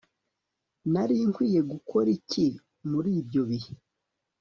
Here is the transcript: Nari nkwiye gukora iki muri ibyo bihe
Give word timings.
Nari 0.91 1.15
nkwiye 1.29 1.61
gukora 1.71 2.09
iki 2.17 2.45
muri 2.89 3.09
ibyo 3.21 3.41
bihe 3.49 3.71